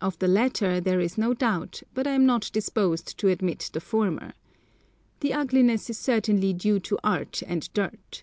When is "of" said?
0.00-0.16